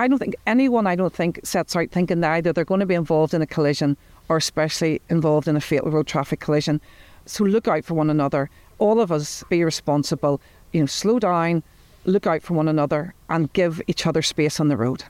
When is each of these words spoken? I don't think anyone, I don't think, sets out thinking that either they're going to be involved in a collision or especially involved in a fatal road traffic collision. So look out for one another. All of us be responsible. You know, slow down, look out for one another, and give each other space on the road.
I 0.00 0.08
don't 0.08 0.18
think 0.18 0.34
anyone, 0.46 0.86
I 0.86 0.96
don't 0.96 1.12
think, 1.12 1.40
sets 1.44 1.76
out 1.76 1.90
thinking 1.90 2.20
that 2.20 2.32
either 2.32 2.54
they're 2.54 2.64
going 2.64 2.80
to 2.80 2.86
be 2.86 2.94
involved 2.94 3.34
in 3.34 3.42
a 3.42 3.46
collision 3.46 3.98
or 4.30 4.38
especially 4.38 5.02
involved 5.10 5.46
in 5.46 5.56
a 5.56 5.60
fatal 5.60 5.90
road 5.90 6.06
traffic 6.06 6.40
collision. 6.40 6.80
So 7.26 7.44
look 7.44 7.68
out 7.68 7.84
for 7.84 7.92
one 7.92 8.08
another. 8.08 8.48
All 8.78 8.98
of 9.02 9.12
us 9.12 9.44
be 9.50 9.62
responsible. 9.62 10.40
You 10.72 10.80
know, 10.80 10.86
slow 10.86 11.18
down, 11.18 11.62
look 12.06 12.26
out 12.26 12.40
for 12.40 12.54
one 12.54 12.66
another, 12.66 13.12
and 13.28 13.52
give 13.52 13.82
each 13.88 14.06
other 14.06 14.22
space 14.22 14.58
on 14.58 14.68
the 14.68 14.76
road. 14.78 15.04